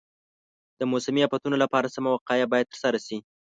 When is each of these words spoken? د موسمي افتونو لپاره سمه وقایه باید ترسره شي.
د 0.79 0.81
موسمي 0.91 1.21
افتونو 1.23 1.55
لپاره 1.63 1.93
سمه 1.95 2.09
وقایه 2.13 2.45
باید 2.51 2.71
ترسره 2.71 2.99
شي. 3.07 3.17